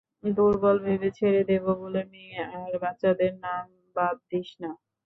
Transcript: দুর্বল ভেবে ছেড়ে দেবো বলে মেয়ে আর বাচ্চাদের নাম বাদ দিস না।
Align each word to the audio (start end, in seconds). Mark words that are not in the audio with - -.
দুর্বল 0.35 0.77
ভেবে 0.85 1.09
ছেড়ে 1.17 1.41
দেবো 1.49 1.71
বলে 1.81 2.01
মেয়ে 2.11 2.35
আর 2.57 2.71
বাচ্চাদের 2.83 3.33
নাম 3.43 3.65
বাদ 3.95 4.15
দিস 4.29 4.49
না। 4.61 4.71